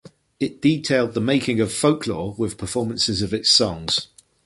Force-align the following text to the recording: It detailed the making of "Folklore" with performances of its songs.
It 0.39 0.63
detailed 0.63 1.13
the 1.13 1.21
making 1.21 1.59
of 1.59 1.71
"Folklore" 1.71 2.33
with 2.35 2.57
performances 2.57 3.21
of 3.21 3.35
its 3.35 3.51
songs. 3.51 4.07